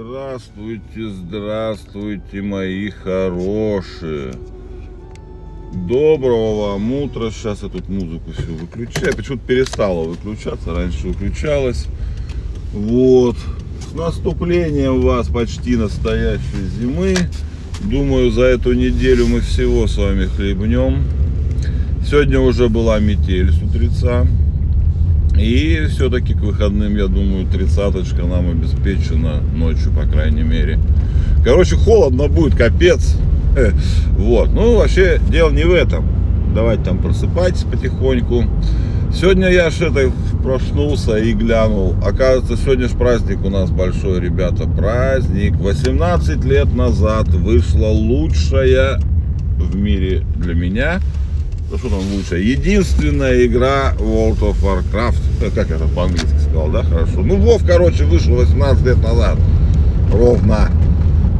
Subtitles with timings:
[0.00, 4.32] Здравствуйте, здравствуйте, мои хорошие.
[5.88, 7.32] Доброго вам утра.
[7.32, 9.16] Сейчас я тут музыку все выключаю.
[9.16, 10.72] Почему-то перестала выключаться.
[10.72, 11.86] Раньше выключалась.
[12.72, 13.36] Вот.
[13.90, 17.16] С наступлением вас почти настоящей зимы.
[17.80, 21.02] Думаю, за эту неделю мы всего с вами хлебнем.
[22.08, 24.28] Сегодня уже была метель с утреца.
[25.38, 30.80] И все-таки к выходным, я думаю, тридцаточка нам обеспечена ночью, по крайней мере.
[31.44, 33.16] Короче, холодно будет, капец.
[34.18, 34.52] Вот.
[34.52, 36.04] Ну, вообще, дело не в этом.
[36.54, 38.44] Давайте там просыпайтесь потихоньку.
[39.12, 41.94] Сегодня я ж это проснулся и глянул.
[42.04, 44.68] Оказывается, сегодня ж праздник у нас большой, ребята.
[44.68, 45.56] Праздник.
[45.56, 49.00] 18 лет назад вышла лучшая
[49.56, 51.00] в мире для меня
[51.76, 57.20] что там лучше, единственная игра World of Warcraft, э, как это по-английски сказал, да, хорошо.
[57.20, 59.36] Ну, Вов, короче, вышел 18 лет назад,
[60.10, 60.70] ровно.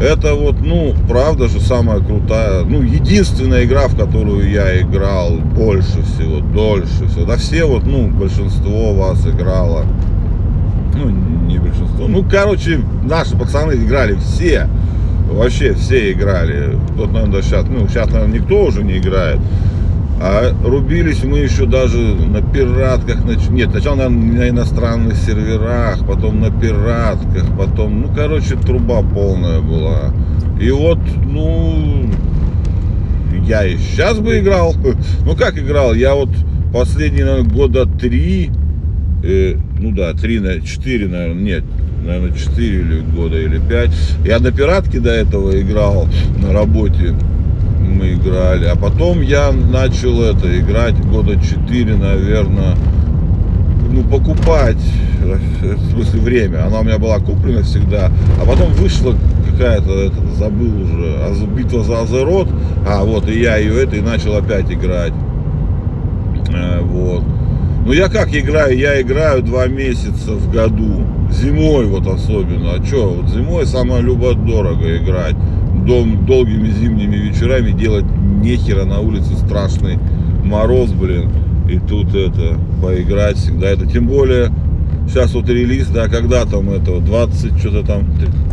[0.00, 6.02] Это вот, ну, правда же, самая крутая, ну, единственная игра, в которую я играл больше
[6.02, 7.24] всего, дольше всего.
[7.24, 9.84] Да все вот, ну, большинство вас играло.
[10.94, 12.08] Ну, не большинство.
[12.08, 14.68] Ну, короче, наши пацаны играли все.
[15.30, 16.78] Вообще все играли.
[16.96, 19.40] Тут, наверное, сейчас, ну, сейчас, наверное, никто уже не играет.
[20.24, 23.24] А рубились мы еще даже на пиратках.
[23.50, 30.14] Нет, сначала на, на иностранных серверах, потом на пиратках, потом, ну, короче, труба полная была.
[30.60, 32.08] И вот, ну,
[33.44, 34.76] я и сейчас бы играл.
[35.26, 35.92] Ну, как играл?
[35.92, 36.30] Я вот
[36.72, 38.50] последние, наверное, года три,
[39.24, 41.64] э, ну да, три, четыре, наверное, нет,
[42.06, 43.90] наверное, четыре года или пять.
[44.24, 46.06] Я на пиратке до этого играл
[46.40, 47.12] на работе
[47.92, 48.66] мы играли.
[48.66, 52.76] А потом я начал это играть года 4, наверное,
[53.90, 54.82] ну, покупать,
[55.20, 56.66] в смысле время.
[56.66, 58.10] Она у меня была куплена всегда.
[58.40, 59.14] А потом вышла
[59.50, 62.48] какая-то, это, забыл уже, битва за Азерот.
[62.88, 65.12] А, вот, и я ее это, и начал опять играть.
[66.52, 67.22] Э, вот.
[67.84, 68.76] Ну, я как играю?
[68.76, 71.04] Я играю два месяца в году.
[71.30, 72.74] Зимой вот особенно.
[72.74, 75.36] А что, вот зимой самое любо-дорого играть
[75.86, 78.04] дом, долгими зимними вечерами делать
[78.42, 79.98] нехера на улице страшный
[80.44, 81.30] мороз, блин.
[81.68, 83.86] И тут это, поиграть всегда это.
[83.86, 84.52] Тем более,
[85.08, 88.04] сейчас вот релиз, да, когда там это, 20, что-то там,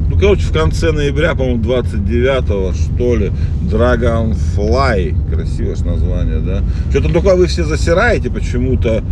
[0.10, 3.32] ну, короче, в конце ноября, по-моему, 29 что ли,
[3.64, 6.64] Dragonfly, красивое же название, да.
[6.92, 9.04] Что-то только вы все засираете почему-то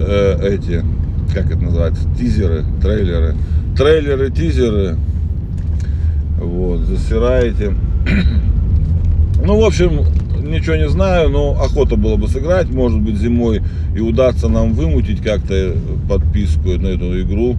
[0.00, 0.84] э, эти,
[1.32, 3.34] как это называется, тизеры, трейлеры.
[3.76, 4.96] Трейлеры, тизеры,
[6.38, 7.74] вот, засираете.
[9.44, 10.00] Ну, в общем,
[10.42, 13.62] ничего не знаю, но охота было бы сыграть, может быть, зимой
[13.94, 15.76] и удастся нам вымутить как-то
[16.08, 17.56] подписку на эту игру.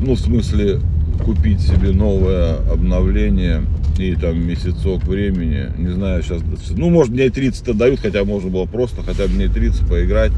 [0.00, 0.80] Ну, в смысле,
[1.24, 3.62] купить себе новое обновление
[3.98, 5.66] и там месяцок времени.
[5.76, 6.40] Не знаю, сейчас,
[6.70, 10.32] ну, может, дней 30-то дают, хотя можно было просто хотя бы дней 30 поиграть.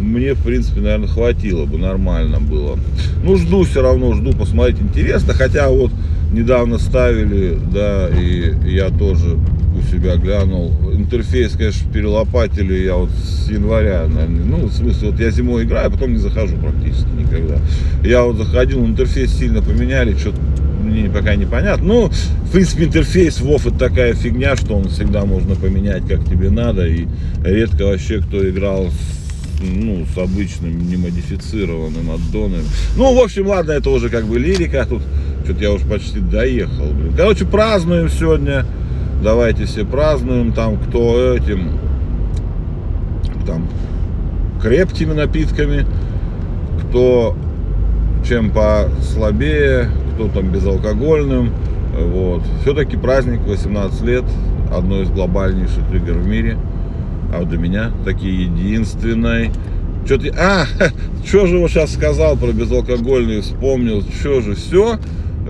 [0.00, 2.78] Мне, в принципе, наверное, хватило бы, нормально было.
[3.24, 5.32] Ну, жду все равно, жду посмотреть, интересно.
[5.34, 5.90] Хотя вот
[6.32, 9.38] недавно ставили, да, и я тоже
[9.78, 10.72] у себя глянул.
[10.92, 14.44] Интерфейс, конечно, перелопатили я вот с января, наверное.
[14.44, 17.58] Ну, в смысле, вот я зимой играю, а потом не захожу практически никогда.
[18.04, 20.40] Я вот заходил, интерфейс сильно поменяли, что-то
[20.82, 21.86] мне пока непонятно.
[21.86, 26.50] Ну, в принципе, интерфейс WoW это такая фигня, что он всегда можно поменять, как тебе
[26.50, 26.86] надо.
[26.86, 27.06] И
[27.44, 29.18] редко вообще кто играл с
[29.60, 32.62] ну, с обычным немодифицированным аддоном.
[32.96, 34.86] Ну, в общем, ладно, это уже как бы лирика.
[34.88, 35.02] Тут
[35.48, 37.14] что-то я уже почти доехал, блин.
[37.16, 38.66] Короче, празднуем сегодня.
[39.22, 40.52] Давайте все празднуем.
[40.52, 41.70] Там кто этим,
[43.46, 43.66] там,
[44.60, 45.86] крепкими напитками,
[46.82, 47.34] кто
[48.28, 51.50] чем послабее, кто там безалкогольным.
[51.98, 52.42] Вот.
[52.60, 54.24] Все-таки праздник 18 лет,
[54.70, 56.58] одно из глобальнейших игр в мире.
[57.32, 59.50] А вот для меня такие единственной.
[60.04, 60.66] Что ты, а,
[61.26, 64.98] что же его сейчас сказал про безалкогольный, вспомнил, что же, все,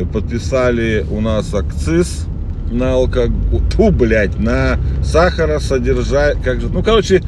[0.07, 2.27] подписали у нас акциз
[2.71, 7.23] на алкоголь, ту, блядь, на сахаросодержание, как же, ну, короче,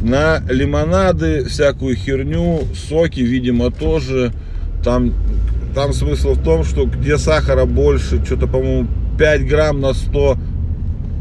[0.00, 4.32] на лимонады, всякую херню, соки, видимо, тоже.
[4.84, 5.12] Там,
[5.74, 8.88] там смысл в том, что где сахара больше, что-то, по-моему,
[9.18, 10.36] 5 грамм на 100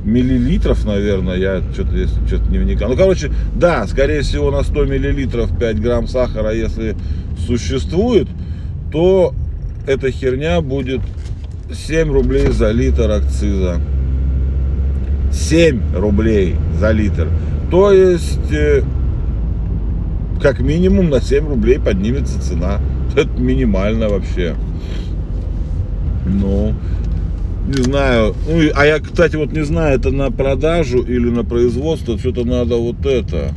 [0.04, 2.90] миллилитров, наверное, я что-то что-то не вникал.
[2.90, 6.96] Ну, короче, да, скорее всего, на 100 миллилитров 5 грамм сахара, если
[7.48, 8.28] существует,
[8.92, 9.34] то
[9.88, 11.02] эта херня будет
[11.72, 13.80] 7 рублей за литр акциза.
[15.32, 17.28] 7 рублей за литр.
[17.72, 18.84] То есть, э,
[20.42, 22.80] как минимум на 7 рублей поднимется цена.
[23.16, 24.56] Это минимально вообще.
[26.26, 26.74] Ну,
[27.68, 28.36] не знаю.
[28.48, 32.76] Ну, а я, кстати, вот не знаю, это на продажу или на производство, что-то надо
[32.76, 33.54] вот это.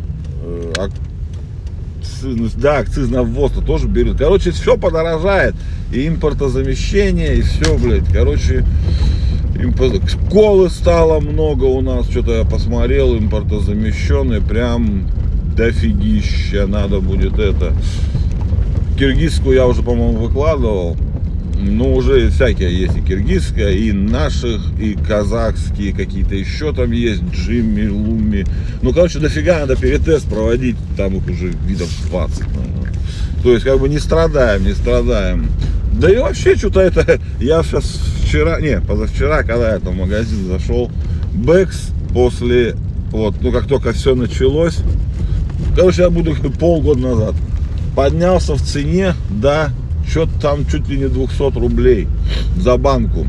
[2.22, 4.19] Э, акцизность- да, акциз на ввоз тоже берет.
[4.19, 5.55] Короче, все подорожает.
[5.93, 8.06] И импортозамещение, и все, блядь.
[8.12, 8.64] Короче,
[9.55, 10.00] импо-
[10.31, 12.08] колы стало много у нас.
[12.08, 14.40] Что-то я посмотрел, импортозамещенные.
[14.40, 15.08] Прям
[15.56, 16.66] дофигища.
[16.66, 17.72] Надо будет это.
[18.99, 20.96] Киргизскую я уже, по-моему, выкладывал.
[21.60, 27.88] Ну, уже всякие есть и киргизская, и наших, и казахские какие-то еще там есть, Джимми,
[27.88, 28.44] Луми.
[28.81, 32.40] Ну, короче, дофига надо перетест проводить, там их уже видов 20.
[32.40, 32.93] наверное.
[33.43, 35.49] То есть, как бы не страдаем, не страдаем.
[35.93, 40.46] Да и вообще, что-то это, я сейчас вчера, не, позавчера, когда я там в магазин
[40.46, 40.90] зашел,
[41.34, 42.76] Бэкс после,
[43.10, 44.78] вот, ну, как только все началось,
[45.75, 47.34] короче, я буду полгода назад,
[47.96, 49.70] поднялся в цене до
[50.08, 52.08] что-то там чуть ли не 200 рублей
[52.56, 53.26] за банку.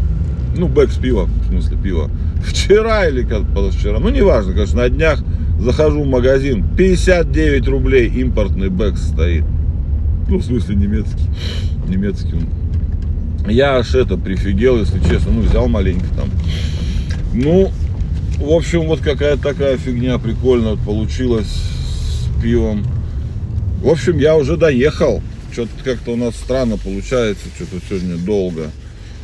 [0.55, 2.09] Ну, Beck's пива, в смысле пива.
[2.43, 5.23] Вчера или как позавчера, ну, неважно, конечно, на днях
[5.59, 9.43] захожу в магазин, 59 рублей импортный Beck's стоит.
[10.27, 11.27] Ну, в смысле немецкий.
[11.87, 13.49] Немецкий он.
[13.49, 16.29] Я аж это прифигел, если честно, ну, взял маленько там.
[17.33, 17.71] Ну,
[18.37, 22.85] в общем, вот какая-то такая фигня прикольная получилась с пивом.
[23.81, 25.21] В общем, я уже доехал.
[25.51, 28.71] Что-то как-то у нас странно получается, что-то сегодня долго.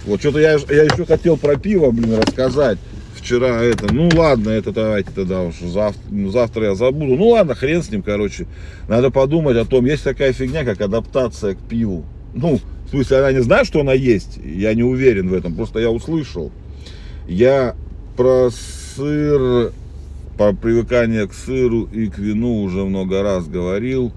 [0.05, 2.77] Вот что-то я, я еще хотел про пиво, блин, рассказать.
[3.15, 7.15] Вчера это, ну ладно, это давайте тогда уж завтра, завтра я забуду.
[7.15, 8.45] Ну ладно, хрен с ним, короче.
[8.87, 12.05] Надо подумать о том, есть такая фигня, как адаптация к пиву.
[12.35, 14.37] Ну, в смысле, она не знает, что она есть.
[14.43, 16.51] Я не уверен в этом, просто я услышал.
[17.27, 17.75] Я
[18.15, 19.71] про сыр,
[20.37, 24.13] про привыкание к сыру и к вину уже много раз говорил.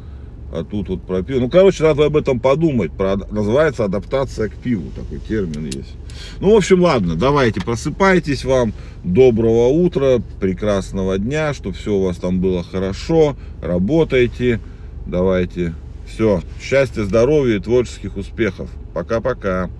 [0.51, 1.41] А тут вот про пиво.
[1.41, 2.91] Ну, короче, надо об этом подумать.
[2.93, 4.91] Про, называется адаптация к пиву.
[4.97, 5.95] Такой термин есть.
[6.41, 8.73] Ну, в общем, ладно, давайте, просыпайтесь вам.
[9.05, 13.37] Доброго утра, прекрасного дня, чтобы все у вас там было хорошо.
[13.63, 14.61] Работайте.
[15.07, 15.75] Давайте.
[16.07, 16.43] Все.
[16.61, 18.71] Счастья, здоровья и творческих успехов.
[18.95, 19.71] Пока-пока.